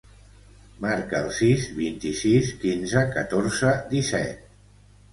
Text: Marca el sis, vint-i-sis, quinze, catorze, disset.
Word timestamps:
Marca 0.85 1.19
el 1.25 1.29
sis, 1.41 1.67
vint-i-sis, 1.81 2.51
quinze, 2.65 3.07
catorze, 3.15 3.79
disset. 3.97 4.47